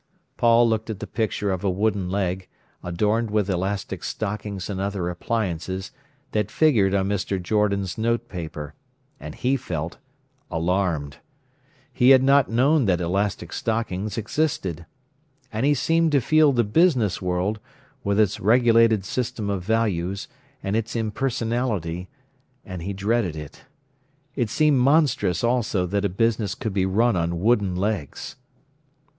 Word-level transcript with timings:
Paul 0.35 0.67
looked 0.67 0.89
at 0.89 0.99
the 0.99 1.05
picture 1.05 1.51
of 1.51 1.63
a 1.63 1.69
wooden 1.69 2.09
leg, 2.09 2.47
adorned 2.83 3.29
with 3.29 3.51
elastic 3.51 4.03
stockings 4.03 4.67
and 4.67 4.81
other 4.81 5.11
appliances, 5.11 5.91
that 6.31 6.49
figured 6.49 6.95
on 6.95 7.07
Mr. 7.07 7.39
Jordan's 7.39 7.99
notepaper, 7.99 8.73
and 9.19 9.35
he 9.35 9.55
felt 9.55 9.99
alarmed. 10.49 11.17
He 11.93 12.09
had 12.09 12.23
not 12.23 12.49
known 12.49 12.85
that 12.85 12.99
elastic 12.99 13.53
stockings 13.53 14.17
existed. 14.17 14.87
And 15.53 15.67
he 15.67 15.75
seemed 15.75 16.13
to 16.13 16.19
feel 16.19 16.51
the 16.51 16.63
business 16.63 17.21
world, 17.21 17.59
with 18.03 18.19
its 18.19 18.39
regulated 18.39 19.05
system 19.05 19.51
of 19.51 19.63
values, 19.63 20.27
and 20.63 20.75
its 20.75 20.95
impersonality, 20.95 22.09
and 22.65 22.81
he 22.81 22.93
dreaded 22.93 23.35
it. 23.35 23.65
It 24.35 24.49
seemed 24.49 24.79
monstrous 24.79 25.43
also 25.43 25.85
that 25.85 26.05
a 26.05 26.09
business 26.09 26.55
could 26.55 26.73
be 26.73 26.87
run 26.87 27.15
on 27.15 27.39
wooden 27.39 27.75
legs. 27.75 28.35